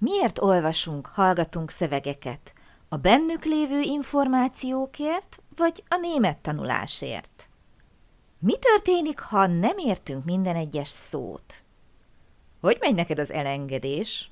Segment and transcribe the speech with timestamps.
[0.00, 2.52] Miért olvasunk, hallgatunk szövegeket?
[2.88, 7.48] A bennük lévő információkért, vagy a német tanulásért?
[8.38, 11.64] Mi történik, ha nem értünk minden egyes szót?
[12.60, 14.30] Hogy megy neked az elengedés?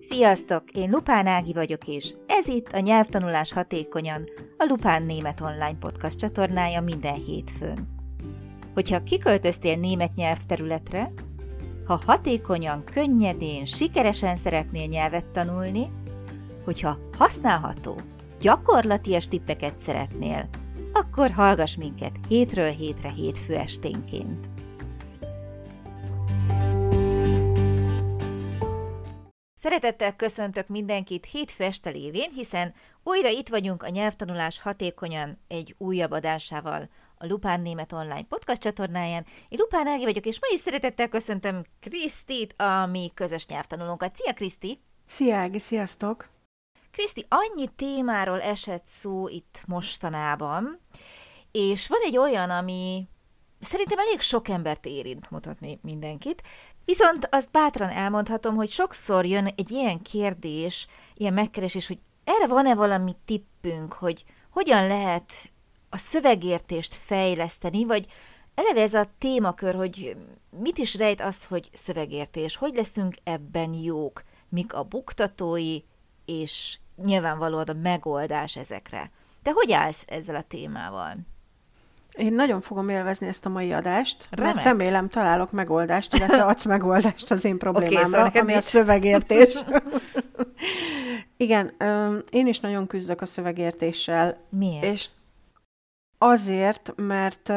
[0.00, 0.70] Sziasztok!
[0.70, 4.28] Én Lupán Ági vagyok, és ez itt a Nyelvtanulás Hatékonyan,
[4.58, 8.01] a Lupán Német Online Podcast csatornája minden hétfőn.
[8.74, 11.12] Hogyha kiköltöztél német nyelvterületre,
[11.86, 15.90] ha hatékonyan, könnyedén, sikeresen szeretnél nyelvet tanulni,
[16.64, 18.00] hogyha használható,
[18.40, 20.48] gyakorlatias tippeket szeretnél,
[20.92, 24.50] akkor hallgass minket hétről hétre hétfő esténként.
[29.54, 36.10] Szeretettel köszöntök mindenkit hétfő este lévén, hiszen újra itt vagyunk a nyelvtanulás hatékonyan egy újabb
[36.10, 36.88] adásával
[37.22, 39.26] a Lupán Német Online podcast csatornáján.
[39.48, 44.16] Én Lupán Ági vagyok, és ma is szeretettel köszöntöm Krisztit, a mi közös nyelvtanulónkat.
[44.16, 44.80] Szia, Kriszti!
[45.06, 46.28] Szia, Ági, sziasztok!
[46.90, 50.80] Kriszti, annyi témáról esett szó itt mostanában,
[51.50, 53.08] és van egy olyan, ami
[53.60, 56.42] szerintem elég sok embert érint, mutatni mindenkit,
[56.84, 62.74] viszont azt bátran elmondhatom, hogy sokszor jön egy ilyen kérdés, ilyen megkeresés, hogy erre van-e
[62.74, 65.51] valami tippünk, hogy hogyan lehet
[65.92, 68.06] a szövegértést fejleszteni, vagy
[68.54, 70.16] eleve ez a témakör, hogy
[70.58, 75.78] mit is rejt az, hogy szövegértés, hogy leszünk ebben jók, mik a buktatói,
[76.24, 79.10] és nyilvánvalóan a megoldás ezekre.
[79.42, 81.16] Te hogy állsz ezzel a témával?
[82.12, 84.54] Én nagyon fogom élvezni ezt a mai adást, Remek.
[84.54, 88.64] mert remélem találok megoldást, illetve adsz megoldást az én problémámra, szóval neked ami a nincs.
[88.64, 89.60] szövegértés.
[91.36, 91.74] Igen,
[92.30, 94.84] én is nagyon küzdök a szövegértéssel, Miért?
[94.84, 95.08] és
[96.22, 97.52] azért, mert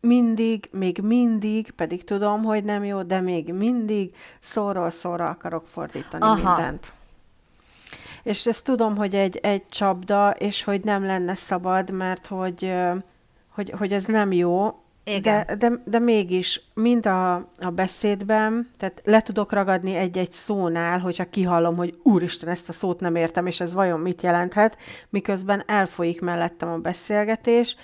[0.00, 6.24] mindig, még mindig, pedig tudom, hogy nem jó, de még mindig szóról szóra akarok fordítani
[6.24, 6.34] Aha.
[6.34, 6.92] mindent.
[8.22, 12.72] És ezt tudom, hogy egy, egy csapda, és hogy nem lenne szabad, mert hogy,
[13.48, 15.46] hogy, hogy ez nem jó, Igen.
[15.46, 21.30] de, de, de mégis mind a, a beszédben, tehát le tudok ragadni egy-egy szónál, hogyha
[21.30, 24.76] kihallom, hogy úristen, ezt a szót nem értem, és ez vajon mit jelenthet,
[25.08, 27.76] miközben elfolyik mellettem a beszélgetés,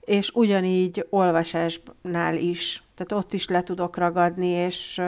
[0.00, 2.82] és ugyanígy olvasásnál is.
[2.94, 5.02] Tehát ott is le tudok ragadni, és,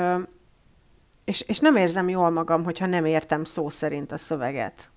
[1.24, 4.90] és, és nem érzem jól magam, hogyha nem értem szó szerint a szöveget.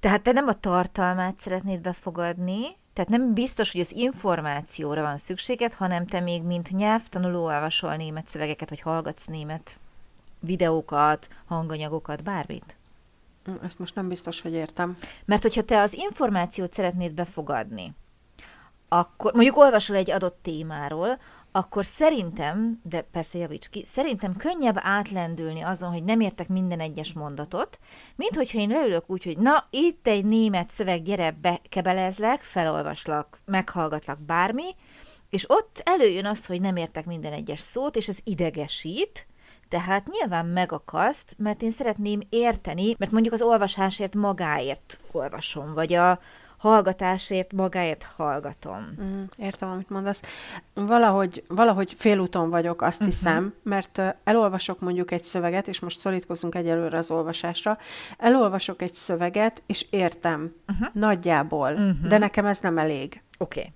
[0.00, 5.72] Tehát te nem a tartalmát szeretnéd befogadni, tehát nem biztos, hogy az információra van szükséged,
[5.72, 9.78] hanem te még mint nyelvtanuló olvasol német szövegeket, vagy hallgatsz német
[10.40, 12.76] videókat, hanganyagokat, bármit.
[13.62, 14.96] Ezt most nem biztos, hogy értem.
[15.24, 17.94] Mert hogyha te az információt szeretnéd befogadni,
[18.88, 21.18] akkor mondjuk olvasol egy adott témáról,
[21.52, 27.12] akkor szerintem, de persze javíts ki, szerintem könnyebb átlendülni azon, hogy nem értek minden egyes
[27.12, 27.78] mondatot,
[28.16, 34.20] mint hogyha én leülök úgy, hogy na, itt egy német szöveg, gyere, bekebelezlek, felolvaslak, meghallgatlak
[34.20, 34.74] bármi,
[35.30, 39.26] és ott előjön az, hogy nem értek minden egyes szót, és ez idegesít,
[39.68, 46.20] tehát nyilván megakaszt, mert én szeretném érteni, mert mondjuk az olvasásért magáért olvasom, vagy a
[46.58, 48.94] hallgatásért magáért hallgatom.
[49.02, 50.22] Mm, értem, amit mondasz.
[50.74, 53.14] Valahogy, valahogy félúton vagyok, azt uh-huh.
[53.14, 57.78] hiszem, mert elolvasok mondjuk egy szöveget, és most szorítkozunk egyelőre az olvasásra,
[58.18, 60.88] elolvasok egy szöveget, és értem, uh-huh.
[60.92, 62.08] nagyjából, uh-huh.
[62.08, 63.22] de nekem ez nem elég.
[63.38, 63.60] Oké.
[63.60, 63.72] Okay.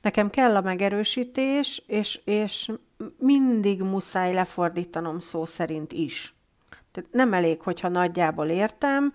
[0.00, 2.70] Nekem kell a megerősítés, és, és
[3.18, 6.34] mindig muszáj lefordítanom szó szerint is.
[6.92, 9.12] Tehát nem elég, hogyha nagyjából értem,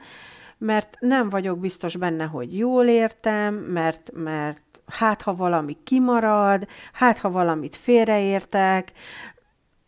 [0.58, 7.18] mert nem vagyok biztos benne, hogy jól értem, mert, mert hát ha valami kimarad, hát
[7.18, 8.92] ha valamit félreértek,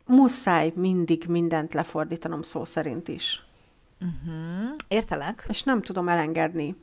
[0.06, 3.44] muszáj mindig mindent lefordítanom szó szerint is.
[4.02, 4.76] Uh-huh.
[4.88, 5.46] Értelek?
[5.48, 6.76] És nem tudom elengedni.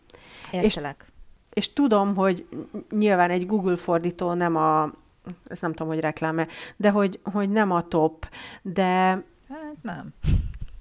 [0.50, 1.12] Értelek.
[1.52, 2.46] És tudom, hogy
[2.90, 4.92] nyilván egy Google fordító nem a,
[5.48, 8.28] ezt nem tudom, hogy rekláme, de hogy, hogy nem a top,
[8.62, 10.14] de, Hát nem.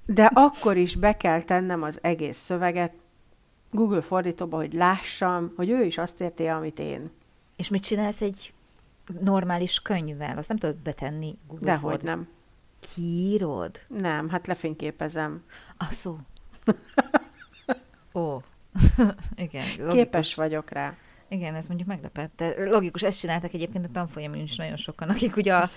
[0.05, 2.93] De akkor is be kell tennem az egész szöveget
[3.71, 7.11] Google fordítóba, hogy lássam, hogy ő is azt érti, amit én.
[7.55, 8.53] És mit csinálsz egy
[9.19, 10.37] normális könyvvel?
[10.37, 12.27] Azt nem tudod betenni Google Dehogy Ford- nem.
[12.79, 13.79] Kiírod?
[13.87, 15.43] Nem, hát lefényképezem.
[15.77, 16.17] Ah, szó.
[18.13, 18.37] Ó.
[19.35, 19.65] Igen.
[19.77, 19.93] Logikus.
[19.93, 20.97] Képes vagyok rá.
[21.29, 22.35] Igen, ez mondjuk meglepett.
[22.35, 25.69] De logikus, ezt csináltak egyébként a tanfolyamon is nagyon sokan, akik ugye a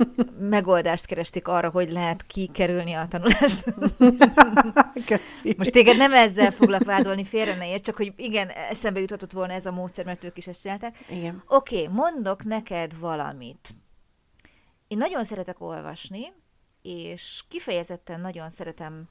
[0.38, 3.64] megoldást keresték arra, hogy lehet kikerülni a tanulást.
[5.06, 5.54] Köszi.
[5.58, 9.52] Most téged nem ezzel foglak vádolni, félre ne érts, csak hogy igen, eszembe juthatott volna
[9.52, 10.98] ez a módszer, mert ők is ezt csinálták.
[11.08, 11.42] Igen.
[11.46, 13.74] Oké, okay, mondok neked valamit.
[14.88, 16.32] Én nagyon szeretek olvasni,
[16.82, 19.08] és kifejezetten nagyon szeretem,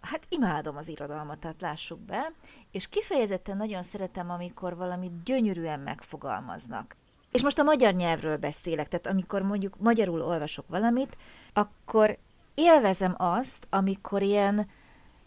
[0.00, 2.32] hát imádom az irodalmat, tehát lássuk be,
[2.70, 6.96] és kifejezetten nagyon szeretem, amikor valamit gyönyörűen megfogalmaznak.
[7.32, 11.16] És most a magyar nyelvről beszélek, tehát amikor mondjuk magyarul olvasok valamit,
[11.52, 12.18] akkor
[12.54, 14.68] élvezem azt, amikor ilyen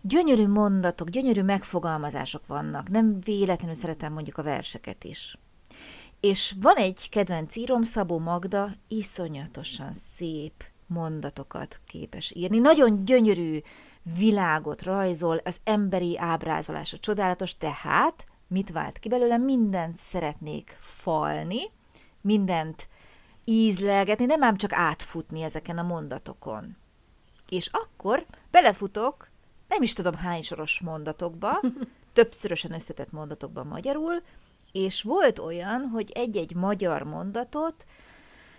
[0.02, 2.90] gyönyörű mondatok, gyönyörű megfogalmazások vannak.
[2.90, 5.38] Nem véletlenül szeretem mondjuk a verseket is.
[6.20, 12.60] És van egy kedvenc írom, Szabó Magda, iszonyatosan szép mondatokat képes írni.
[12.60, 13.60] Nagyon gyönyörű
[14.18, 19.38] világot rajzol, az emberi ábrázolása csodálatos, tehát mit vált ki belőle?
[19.38, 21.62] Mindent szeretnék falni,
[22.22, 22.88] mindent
[23.44, 26.78] ízlelgetni, nem ám csak átfutni ezeken a mondatokon.
[27.50, 29.30] És akkor belefutok,
[29.68, 31.60] nem is tudom hány soros mondatokba,
[32.14, 34.22] többszörösen összetett mondatokban magyarul,
[34.72, 37.86] és volt olyan, hogy egy-egy magyar mondatot,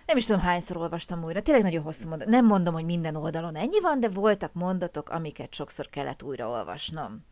[0.05, 2.27] nem is tudom hányszor olvastam újra, tényleg nagyon hosszú mondat.
[2.27, 7.25] Nem mondom, hogy minden oldalon ennyi van, de voltak mondatok, amiket sokszor kellett újra olvasnom.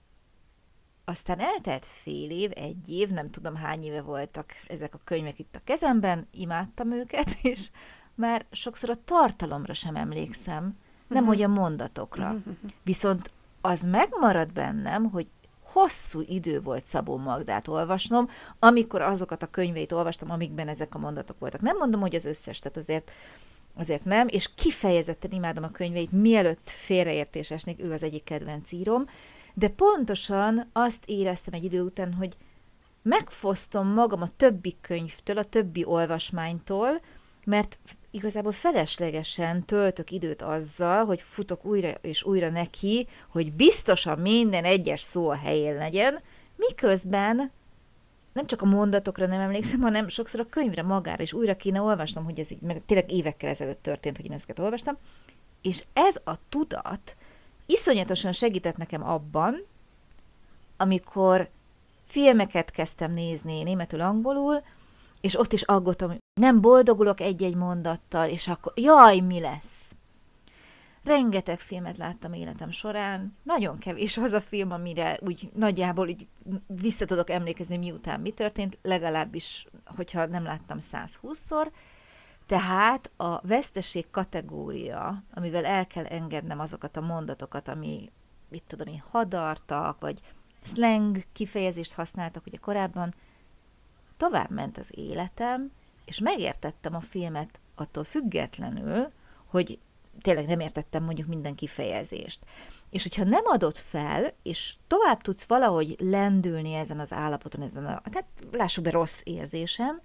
[1.05, 5.55] Aztán eltelt fél év, egy év, nem tudom hány éve voltak ezek a könyvek itt
[5.55, 7.69] a kezemben, imádtam őket, és
[8.15, 10.77] már sokszor a tartalomra sem emlékszem,
[11.07, 12.35] nem hogy a mondatokra.
[12.83, 13.31] Viszont
[13.61, 15.27] az megmarad bennem, hogy
[15.73, 18.29] hosszú idő volt Szabó Magdát olvasnom,
[18.59, 21.61] amikor azokat a könyveit olvastam, amikben ezek a mondatok voltak.
[21.61, 23.11] Nem mondom, hogy az összes, tehát azért,
[23.75, 29.05] azért nem, és kifejezetten imádom a könyveit, mielőtt félreértés esnék, ő az egyik kedvenc írom,
[29.53, 32.37] de pontosan azt éreztem egy idő után, hogy
[33.01, 37.01] megfosztom magam a többi könyvtől, a többi olvasmánytól,
[37.45, 37.77] mert
[38.11, 44.99] igazából feleslegesen töltök időt azzal, hogy futok újra és újra neki, hogy biztosan minden egyes
[44.99, 46.19] szó a helyén legyen,
[46.55, 47.51] miközben
[48.33, 52.23] nem csak a mondatokra nem emlékszem, hanem sokszor a könyvre magára is újra kéne olvasnom,
[52.23, 54.97] hogy ez így, mert tényleg évekkel ezelőtt történt, hogy én ezeket olvastam,
[55.61, 57.15] és ez a tudat
[57.65, 59.65] iszonyatosan segített nekem abban,
[60.77, 61.49] amikor
[62.03, 64.61] filmeket kezdtem nézni németül-angolul,
[65.23, 69.95] és ott is aggódtam, hogy nem boldogulok egy-egy mondattal, és akkor jaj, mi lesz?
[71.03, 76.27] Rengeteg filmet láttam életem során, nagyon kevés az a film, amire úgy nagyjából úgy
[76.67, 81.71] vissza tudok emlékezni, miután mi történt, legalábbis, hogyha nem láttam 120-szor,
[82.45, 88.11] tehát a veszteség kategória, amivel el kell engednem azokat a mondatokat, ami,
[88.49, 90.19] mit tudom én, hadartak, vagy
[90.63, 93.13] slang kifejezést használtak ugye korábban,
[94.17, 95.71] tovább ment az életem,
[96.05, 99.11] és megértettem a filmet attól függetlenül,
[99.45, 99.79] hogy
[100.21, 102.39] tényleg nem értettem mondjuk minden kifejezést.
[102.89, 108.01] És hogyha nem adod fel, és tovább tudsz valahogy lendülni ezen az állapoton, ezen a,
[108.11, 110.01] tehát lássuk be rossz érzésen,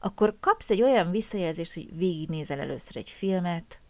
[0.00, 3.80] akkor kapsz egy olyan visszajelzést, hogy végignézel először egy filmet,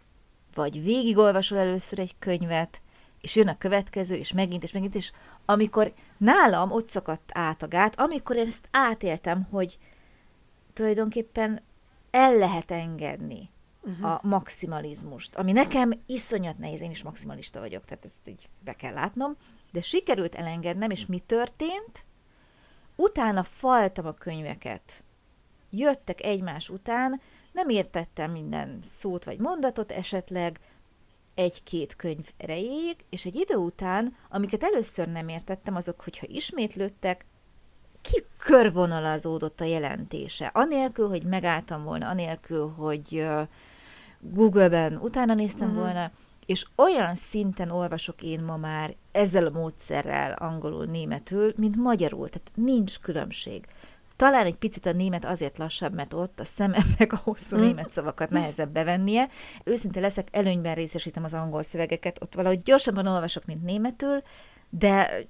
[0.54, 2.82] vagy végigolvasol először egy könyvet,
[3.26, 5.12] és jön a következő, és megint, és megint, és
[5.44, 9.78] amikor nálam ott szakadt át a gát, amikor én ezt átéltem, hogy
[10.72, 11.62] tulajdonképpen
[12.10, 13.50] el lehet engedni
[13.82, 14.12] uh-huh.
[14.12, 18.92] a maximalizmust, ami nekem iszonyat nehéz, én is maximalista vagyok, tehát ezt így be kell
[18.92, 19.36] látnom,
[19.72, 22.04] de sikerült elengednem, és mi történt?
[22.96, 25.04] Utána faltam a könyveket.
[25.70, 27.20] Jöttek egymás után,
[27.52, 30.60] nem értettem minden szót vagy mondatot esetleg,
[31.36, 37.24] egy-két könyv erejéig, és egy idő után, amiket először nem értettem, azok, hogyha ismétlődtek,
[38.00, 40.50] kikörvonalazódott a jelentése.
[40.54, 43.26] Anélkül, hogy megálltam volna, anélkül, hogy
[44.20, 45.82] Google-ben utána néztem uh-huh.
[45.82, 46.10] volna,
[46.46, 52.50] és olyan szinten olvasok én ma már ezzel a módszerrel angolul, németül, mint magyarul, tehát
[52.54, 53.66] nincs különbség.
[54.16, 57.62] Talán egy picit a német azért lassabb, mert ott a szememnek a hosszú hm.
[57.62, 59.28] német szavakat nehezebb bevennie.
[59.64, 64.22] Őszinte leszek, előnyben részesítem az angol szövegeket, ott valahogy gyorsabban olvasok, mint németül,
[64.70, 65.26] de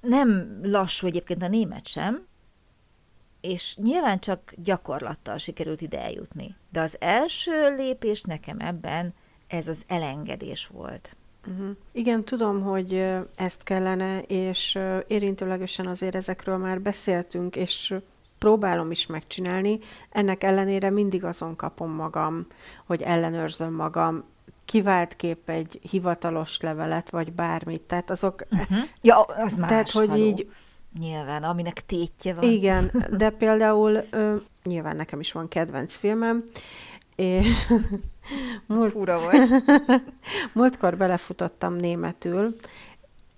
[0.00, 2.26] nem lassú egyébként a német sem,
[3.40, 6.56] és nyilván csak gyakorlattal sikerült ide eljutni.
[6.72, 9.14] De az első lépés nekem ebben
[9.46, 11.16] ez az elengedés volt.
[11.46, 11.76] Uh-huh.
[11.92, 13.06] Igen, tudom, hogy
[13.36, 17.94] ezt kellene, és érintőlegesen azért ezekről már beszéltünk, és
[18.40, 19.78] próbálom is megcsinálni,
[20.10, 22.46] ennek ellenére mindig azon kapom magam,
[22.86, 24.24] hogy ellenőrzöm magam,
[24.64, 28.44] kivált kép egy hivatalos levelet, vagy bármit, tehát azok...
[28.50, 28.78] Uh-huh.
[29.00, 30.24] Ja, az más, Tehát, hogy haló.
[30.24, 30.50] így...
[30.98, 32.44] Nyilván, aminek tétje van.
[32.44, 36.44] Igen, de például ö, nyilván nekem is van kedvenc filmem,
[37.16, 37.66] és
[38.66, 39.48] múlt, Fura vagy.
[40.54, 42.56] múltkor belefutottam németül,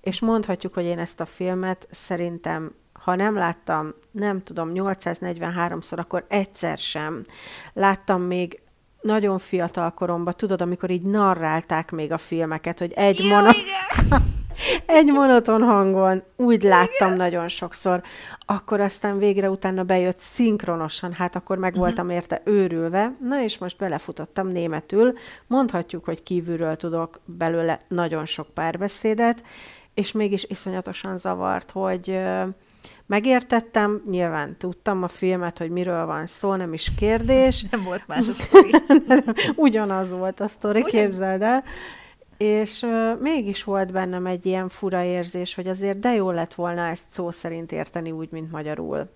[0.00, 6.24] és mondhatjuk, hogy én ezt a filmet szerintem ha nem láttam, nem tudom, 843-szor, akkor
[6.28, 7.24] egyszer sem.
[7.72, 8.62] Láttam még
[9.00, 13.56] nagyon fiatal koromban, tudod, amikor így narrálták még a filmeket, hogy egy Jó, monat...
[14.86, 17.16] egy monoton hangon, úgy láttam Igen.
[17.16, 18.02] nagyon sokszor.
[18.40, 21.86] Akkor aztán végre utána bejött szinkronosan, hát akkor meg uh-huh.
[21.86, 25.12] voltam érte őrülve, na és most belefutottam németül,
[25.46, 29.42] mondhatjuk, hogy kívülről tudok belőle nagyon sok párbeszédet,
[29.94, 32.20] és mégis iszonyatosan zavart, hogy
[33.12, 37.62] megértettem, nyilván tudtam a filmet, hogy miről van szó, nem is kérdés.
[37.70, 38.70] Nem volt más a sztori.
[39.56, 40.90] Ugyanaz volt a sztori, Ugyan...
[40.90, 41.64] képzeld el.
[42.36, 46.86] És uh, mégis volt bennem egy ilyen fura érzés, hogy azért de jó lett volna
[46.86, 49.10] ezt szó szerint érteni úgy, mint magyarul.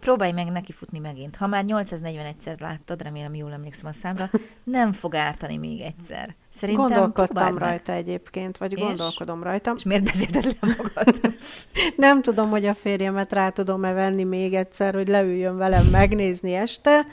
[0.00, 1.36] Próbálj meg neki futni megint.
[1.36, 4.30] Ha már 841-szer láttad, remélem jól emlékszem a számra,
[4.64, 6.34] nem fog ártani még egyszer.
[6.54, 8.00] Szerintem Gondolkodtam rajta meg.
[8.00, 8.78] egyébként, vagy és?
[8.78, 9.72] gondolkodom rajta.
[9.76, 11.20] És miért beszélted le magad?
[11.96, 17.06] nem tudom, hogy a férjemet rá tudom-e venni még egyszer, hogy leüljön velem megnézni este,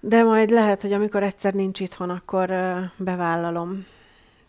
[0.00, 2.54] de majd lehet, hogy amikor egyszer nincs itthon, akkor
[2.96, 3.86] bevállalom,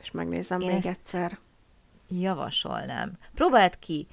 [0.01, 1.37] és megnézem Én még egyszer.
[2.07, 3.11] Javasolnám.
[3.35, 4.07] Próbáld ki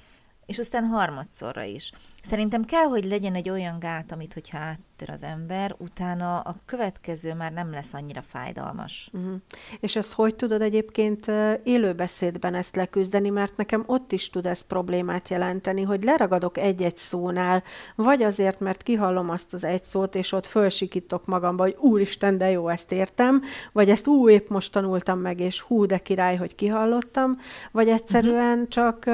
[0.49, 1.91] és aztán harmadszorra is.
[2.23, 7.33] Szerintem kell, hogy legyen egy olyan gát, amit hogyha áttör az ember, utána a következő
[7.33, 9.09] már nem lesz annyira fájdalmas.
[9.13, 9.35] Uh-huh.
[9.79, 11.31] És ezt hogy tudod egyébként
[11.63, 17.63] élőbeszédben ezt leküzdeni, mert nekem ott is tud ez problémát jelenteni, hogy leragadok egy-egy szónál,
[17.95, 22.49] vagy azért, mert kihallom azt az egy szót, és ott fölsikítok magamba, hogy úristen, de
[22.49, 23.41] jó, ezt értem,
[23.71, 27.37] vagy ezt ú, épp most tanultam meg, és hú, de király, hogy kihallottam,
[27.71, 28.67] vagy egyszerűen uh-huh.
[28.67, 29.09] csak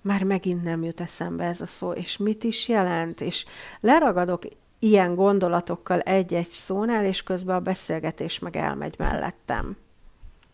[0.00, 3.44] már megint nem jut eszembe ez a szó, és mit is jelent, és
[3.80, 4.42] leragadok
[4.78, 9.76] ilyen gondolatokkal egy-egy szónál, és közben a beszélgetés meg elmegy mellettem.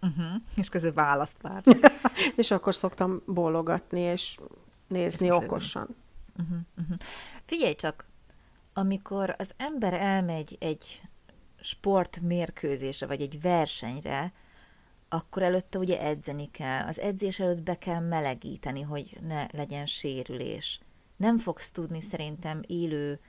[0.03, 0.43] Uh-huh.
[0.57, 1.63] És közben választ vár.
[2.37, 4.39] és akkor szoktam bólogatni, és
[4.89, 5.97] nézni és okosan.
[6.39, 6.59] Uh-huh.
[6.79, 6.97] Uh-huh.
[7.45, 8.07] Figyelj csak,
[8.73, 11.01] amikor az ember elmegy egy
[11.61, 14.33] sportmérkőzésre, vagy egy versenyre,
[15.09, 16.87] akkor előtte ugye edzeni kell.
[16.87, 20.81] Az edzés előtt be kell melegíteni, hogy ne legyen sérülés.
[21.17, 23.21] Nem fogsz tudni szerintem élő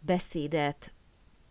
[0.00, 0.92] beszédet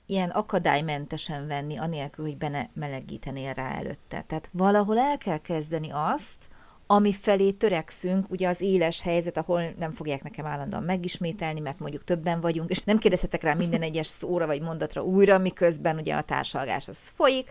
[0.06, 4.24] ilyen akadálymentesen venni, anélkül, hogy benne melegítenél rá előtte.
[4.28, 6.48] Tehát valahol el kell kezdeni azt,
[6.88, 12.04] ami felé törekszünk, ugye az éles helyzet, ahol nem fogják nekem állandóan megismételni, mert mondjuk
[12.04, 16.24] többen vagyunk, és nem kérdezhetek rá minden egyes szóra vagy mondatra újra, miközben ugye a
[16.24, 17.50] társalgás az folyik.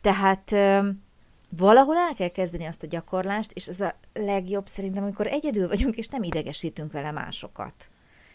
[0.00, 0.54] Tehát
[1.56, 5.96] valahol el kell kezdeni azt a gyakorlást, és ez a legjobb szerintem, amikor egyedül vagyunk,
[5.96, 7.90] és nem idegesítünk vele másokat.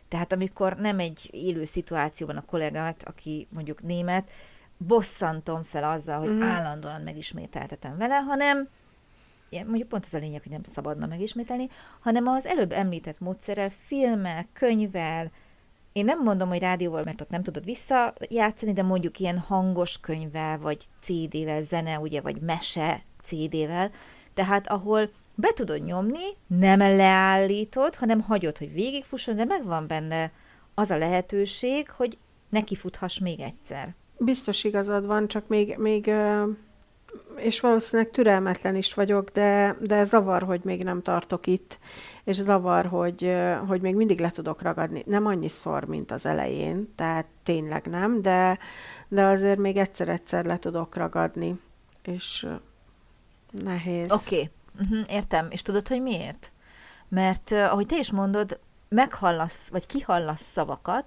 [0.07, 4.29] Tehát amikor nem egy élő szituációban a kollégát, aki mondjuk német,
[4.77, 6.41] bosszantom fel azzal, hogy mm.
[6.41, 8.69] állandóan megismételtetem vele, hanem
[9.49, 13.69] ilyen, mondjuk pont az a lényeg, hogy nem szabadna megismételni, hanem az előbb említett módszerrel,
[13.69, 15.31] filmmel, könyvvel,
[15.91, 20.59] én nem mondom, hogy rádióval, mert ott nem tudod visszajátszani, de mondjuk ilyen hangos könyvvel,
[20.59, 23.91] vagy CD-vel, zene, ugye, vagy mese CD-vel,
[24.33, 30.31] tehát ahol be tudod nyomni, nem leállítod, hanem hagyod, hogy végigfusson, de megvan benne
[30.73, 32.17] az a lehetőség, hogy
[32.49, 33.95] neki futhass még egyszer.
[34.17, 36.11] Biztos igazad van, csak még, még
[37.35, 41.79] és valószínűleg türelmetlen is vagyok, de, de zavar, hogy még nem tartok itt,
[42.23, 43.35] és zavar, hogy,
[43.67, 45.03] hogy még mindig le tudok ragadni.
[45.05, 48.59] Nem annyiszor, mint az elején, tehát tényleg nem, de,
[49.07, 51.59] de azért még egyszer-egyszer le tudok ragadni,
[52.03, 52.47] és
[53.51, 54.11] Nehéz.
[54.11, 54.49] Oké, okay.
[54.79, 55.47] uh-huh, értem.
[55.49, 56.51] És tudod, hogy miért?
[57.07, 61.05] Mert uh, ahogy te is mondod, meghallasz, vagy kihallasz szavakat,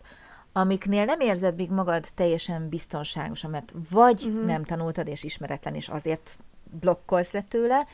[0.52, 4.44] amiknél nem érzed még magad teljesen biztonságosan, mert vagy uh-huh.
[4.44, 6.38] nem tanultad, és ismeretlen, és azért
[6.80, 7.86] blokkolsz le tőle,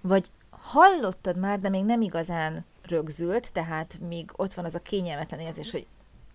[0.00, 5.40] vagy hallottad már, de még nem igazán rögzült, tehát még ott van az a kényelmetlen
[5.40, 5.86] érzés, hogy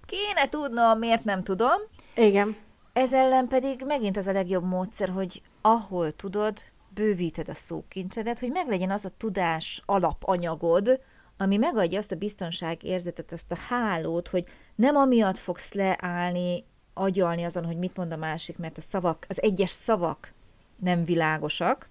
[0.06, 1.82] kéne tudnom, miért nem tudom.
[2.16, 2.56] Igen.
[2.94, 6.60] Ez ellen pedig megint az a legjobb módszer, hogy ahol tudod,
[6.94, 11.00] bővíted a szókincsedet, hogy meglegyen az a tudás alapanyagod,
[11.38, 14.44] ami megadja azt a biztonság érzetet, azt a hálót, hogy
[14.76, 19.42] nem amiatt fogsz leállni, agyalni azon, hogy mit mond a másik, mert a szavak, az
[19.42, 20.34] egyes szavak
[20.76, 21.90] nem világosak.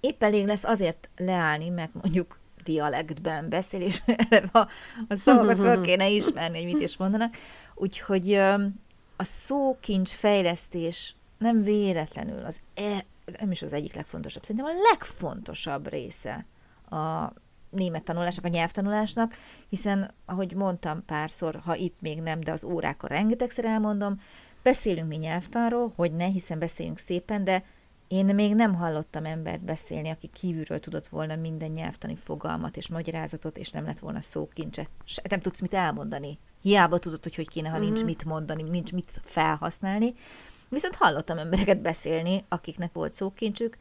[0.00, 4.02] Épp elég lesz azért leállni, mert mondjuk dialektben beszél, és
[4.52, 4.58] a,
[5.08, 7.36] a szavakat fel kéne ismerni, hogy mit is mondanak.
[7.74, 8.32] Úgyhogy
[9.16, 13.04] a szókincs fejlesztés nem véletlenül az e,
[13.38, 16.46] nem is az egyik legfontosabb, szerintem a legfontosabb része
[16.90, 17.32] a
[17.70, 19.34] német tanulásnak, a nyelvtanulásnak,
[19.68, 24.20] hiszen, ahogy mondtam párszor, ha itt még nem, de az órákon rengetegszer elmondom,
[24.62, 27.64] beszélünk mi nyelvtanról, hogy ne, hiszen beszéljünk szépen, de
[28.08, 33.58] én még nem hallottam embert beszélni, aki kívülről tudott volna minden nyelvtani fogalmat és magyarázatot,
[33.58, 34.88] és nem lett volna szókincse.
[35.04, 36.38] Se, nem tudsz mit elmondani.
[36.62, 38.06] Hiába tudod, hogy hogy kéne, ha nincs mhm.
[38.06, 40.14] mit mondani, nincs mit felhasználni.
[40.68, 43.76] Viszont hallottam embereket beszélni, akiknek volt szókincsük,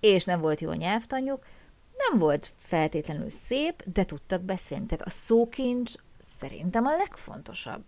[0.00, 1.44] és nem volt jó nyelvtanjuk,
[2.08, 4.86] nem volt feltétlenül szép, de tudtak beszélni.
[4.86, 5.92] Tehát a szókincs
[6.38, 7.84] szerintem a legfontosabb.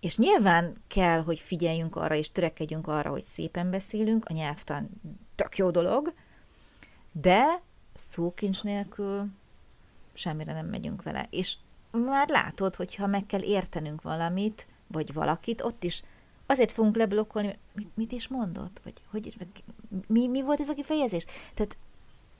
[0.00, 4.90] És nyilván kell, hogy figyeljünk arra, és törekedjünk arra, hogy szépen beszélünk, a nyelvtan
[5.34, 6.14] tök jó dolog,
[7.12, 7.60] de
[7.94, 9.26] szókincs nélkül
[10.12, 11.26] semmire nem megyünk vele.
[11.30, 11.56] És
[11.90, 16.02] már látod, hogyha meg kell értenünk valamit, vagy valakit, ott is
[16.46, 19.36] azért fogunk leblokkolni, mit, mit is mondott, vagy hogy,
[20.06, 21.24] mi, mi volt ez a kifejezés?
[21.54, 21.76] Tehát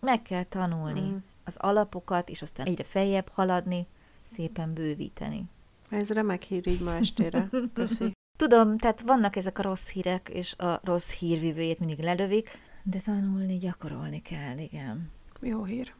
[0.00, 1.16] meg kell tanulni mm.
[1.44, 3.86] az alapokat, és aztán egyre feljebb haladni,
[4.32, 5.44] szépen bővíteni.
[5.88, 7.48] Ez remek hír így ma estére.
[7.72, 8.12] Köszi.
[8.36, 13.58] Tudom, tehát vannak ezek a rossz hírek, és a rossz hírvívőjét mindig lelövik, de tanulni,
[13.58, 15.10] gyakorolni kell, igen.
[15.40, 15.94] Jó hír.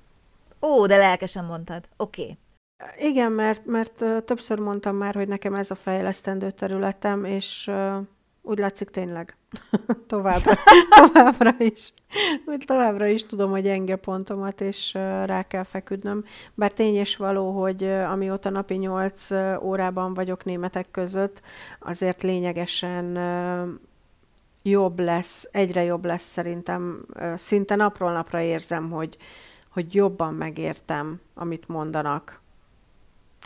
[0.61, 1.89] Ó, de lelkesen mondtad.
[1.97, 2.23] Oké.
[2.23, 2.37] Okay.
[2.97, 7.71] Igen, mert, mert többször mondtam már, hogy nekem ez a fejlesztendő területem, és
[8.43, 9.37] úgy látszik tényleg.
[10.07, 10.53] továbbra,
[11.01, 11.93] továbbra is.
[12.65, 16.25] Továbbra is tudom, hogy gyenge pontomat, és rá kell feküdnöm.
[16.55, 19.31] Bár tény és való, hogy amióta napi 8
[19.63, 21.43] órában vagyok németek között,
[21.81, 23.19] azért lényegesen
[24.63, 27.07] jobb lesz, egyre jobb lesz szerintem.
[27.35, 29.17] Szinte napról napra érzem, hogy,
[29.71, 32.45] hogy jobban megértem, amit mondanak.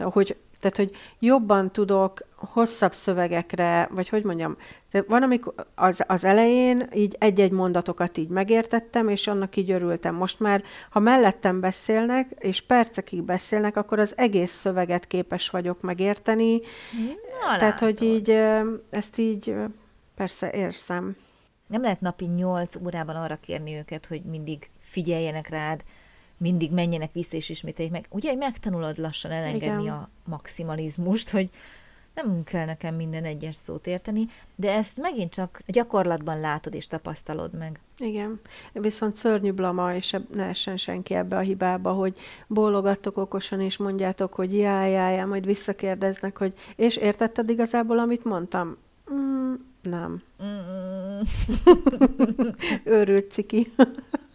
[0.05, 4.57] Hogy tehát, hogy jobban tudok hosszabb szövegekre, vagy hogy mondjam,
[4.91, 10.15] tehát van, amikor az, az elején így egy-egy mondatokat így megértettem, és annak így örültem.
[10.15, 16.61] Most már, ha mellettem beszélnek, és percekig beszélnek, akkor az egész szöveget képes vagyok megérteni.
[17.41, 17.99] Na, tehát, látod.
[17.99, 18.31] hogy így
[18.91, 19.55] ezt így
[20.15, 21.17] persze érzem.
[21.67, 25.83] Nem lehet napi nyolc órában arra kérni őket, hogy mindig figyeljenek rád,
[26.41, 28.07] mindig menjenek vissza és ismételjék meg.
[28.11, 29.95] Ugye, megtanulod lassan elengedni Igen.
[29.95, 31.51] a maximalizmust, hogy
[32.15, 36.87] nem kell nekem minden egyes szót érteni, de ezt megint csak a gyakorlatban látod és
[36.87, 37.81] tapasztalod meg.
[37.99, 38.41] Igen,
[38.73, 42.17] viszont szörnyű blama, és ne essen senki ebbe a hibába, hogy
[42.47, 48.25] bólogattok okosan, és mondjátok, hogy jaj, jaj, jaj, majd visszakérdeznek, hogy és értetted igazából, amit
[48.25, 48.77] mondtam?
[49.13, 50.23] Mm, nem.
[50.45, 51.21] Mm.
[52.95, 53.73] Őrült ciki.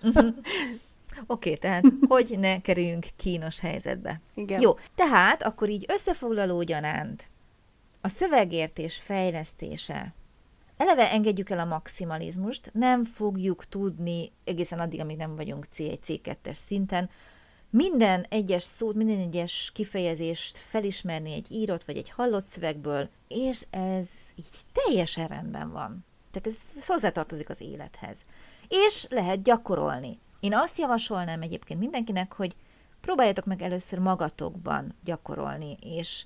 [1.27, 4.21] Oké, tehát hogy ne kerüljünk kínos helyzetbe.
[4.33, 4.61] Igen.
[4.61, 7.29] Jó, tehát akkor így összefoglaló gyanánt
[8.01, 10.13] a szövegértés fejlesztése.
[10.77, 16.53] Eleve engedjük el a maximalizmust, nem fogjuk tudni egészen addig, amíg nem vagyunk C1, C2-es
[16.53, 17.09] szinten,
[17.69, 24.07] minden egyes szót, minden egyes kifejezést felismerni egy írott vagy egy hallott szövegből, és ez
[24.35, 26.05] így teljesen rendben van.
[26.31, 28.17] Tehát ez hozzátartozik az élethez.
[28.67, 30.19] És lehet gyakorolni.
[30.45, 32.55] Én azt javasolnám egyébként mindenkinek, hogy
[33.01, 36.25] próbáljatok meg először magatokban gyakorolni, és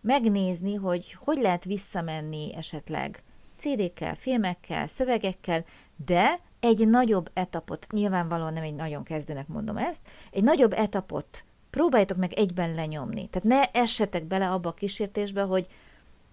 [0.00, 3.22] megnézni, hogy hogy lehet visszamenni esetleg
[3.56, 5.64] CD-kkel, filmekkel, szövegekkel,
[6.04, 12.16] de egy nagyobb etapot, nyilvánvalóan nem egy nagyon kezdőnek mondom ezt, egy nagyobb etapot próbáljátok
[12.16, 13.28] meg egyben lenyomni.
[13.28, 15.66] Tehát ne essetek bele abba a kísértésbe, hogy,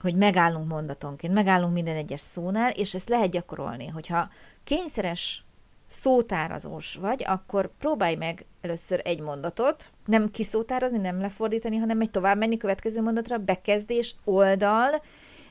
[0.01, 3.87] hogy megállunk mondatonként, megállunk minden egyes szónál, és ezt lehet gyakorolni.
[3.87, 4.29] Hogyha
[4.63, 5.44] kényszeres
[5.87, 12.37] szótárazós vagy, akkor próbálj meg először egy mondatot, nem kiszótárazni, nem lefordítani, hanem egy tovább
[12.37, 15.01] menni következő mondatra, bekezdés, oldal,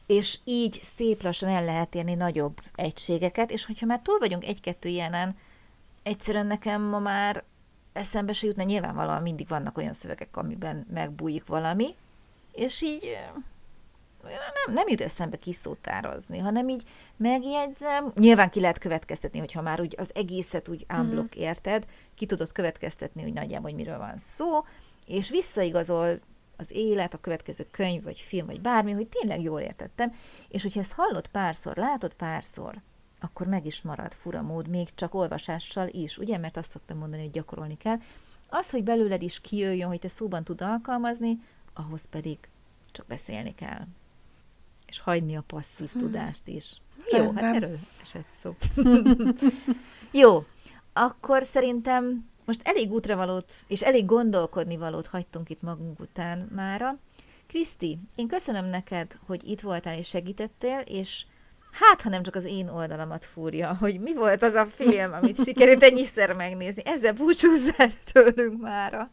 [0.07, 4.89] és így szép lassan el lehet érni nagyobb egységeket, és hogyha már túl vagyunk egy-kettő
[4.89, 5.37] ilyenen,
[6.03, 7.45] egyszerűen nekem ma már
[7.93, 11.95] eszembe se jutna, nyilvánvalóan mindig vannak olyan szövegek, amiben megbújik valami,
[12.53, 13.17] és így
[14.31, 16.83] nem, nem jut eszembe kiszótározni, hanem így
[17.17, 18.13] megjegyzem.
[18.15, 21.41] Nyilván ki lehet következtetni, hogyha már úgy az egészet úgy unblock mm.
[21.41, 24.65] érted, ki tudod következtetni, hogy nagyjából, hogy miről van szó,
[25.07, 26.19] és visszaigazol
[26.57, 30.15] az élet, a következő könyv, vagy film, vagy bármi, hogy tényleg jól értettem,
[30.49, 32.75] és hogyha ezt hallod párszor, látod párszor,
[33.21, 36.39] akkor meg is marad fura mód, még csak olvasással is, ugye?
[36.39, 37.97] Mert azt szoktam mondani, hogy gyakorolni kell.
[38.49, 41.39] Az, hogy belőled is kijöjjön, hogy te szóban tud alkalmazni,
[41.73, 42.39] ahhoz pedig
[42.93, 43.87] csak beszélni kell
[44.87, 46.01] és hagyni a passzív hmm.
[46.01, 46.83] tudást is.
[47.11, 48.57] Jó, hát erről esett szó.
[50.23, 50.45] Jó,
[50.93, 56.99] akkor szerintem most elég útravalót és elég gondolkodni valót hagytunk itt magunk után mára.
[57.47, 61.25] Kriszti, én köszönöm neked, hogy itt voltál és segítettél, és
[61.71, 65.43] hát, ha nem csak az én oldalamat fúrja, hogy mi volt az a film, amit
[65.45, 66.83] sikerült ennyiszer megnézni.
[66.85, 69.11] Ezzel búcsúzzál tőlünk mára.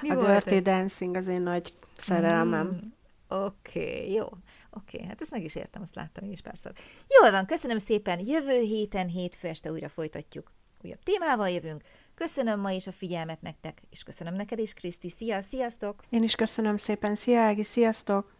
[0.00, 0.62] Mi a Dirty ez?
[0.62, 2.66] Dancing az én nagy szerelmem.
[2.66, 2.88] Mm,
[3.28, 4.24] Oké, okay, jó.
[4.24, 6.72] Oké, okay, hát ezt meg is értem, azt láttam én is párszor.
[7.20, 8.26] Jól van, köszönöm szépen.
[8.26, 10.52] Jövő héten, hétfő este újra folytatjuk.
[10.82, 11.82] Újabb témával jövünk.
[12.14, 15.10] Köszönöm ma is a figyelmet nektek, és köszönöm neked is, Kriszti.
[15.10, 16.02] Szia, sziasztok!
[16.08, 17.14] Én is köszönöm szépen.
[17.14, 18.35] Szia, Ági, sziasztok!